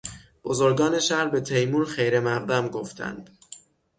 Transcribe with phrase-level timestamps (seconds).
[0.43, 3.29] بزرگان شهر به تیمور خیرمقدم گفتند.